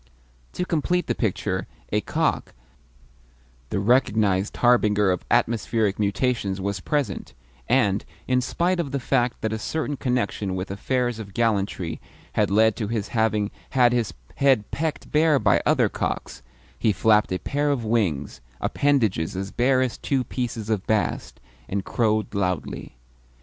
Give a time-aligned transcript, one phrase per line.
[0.53, 2.55] To complete the picture, a cock,
[3.69, 7.35] the recognised harbinger of atmospheric mutations, was present;
[7.69, 12.01] and, in spite of the fact that a certain connection with affairs of gallantry
[12.33, 16.41] had led to his having had his head pecked bare by other cocks,
[16.79, 21.39] he flapped a pair of wings appendages as bare as two pieces of bast
[21.69, 22.97] and crowed loudly.